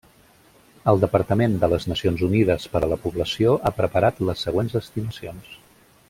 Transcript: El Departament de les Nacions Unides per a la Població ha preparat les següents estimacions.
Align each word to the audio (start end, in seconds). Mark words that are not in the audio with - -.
El 0.93 1.01
Departament 1.03 1.57
de 1.63 1.69
les 1.73 1.85
Nacions 1.91 2.23
Unides 2.29 2.65
per 2.77 2.81
a 2.87 2.91
la 2.95 2.99
Població 3.05 3.53
ha 3.59 3.73
preparat 3.83 4.23
les 4.31 4.41
següents 4.49 4.79
estimacions. 4.85 5.53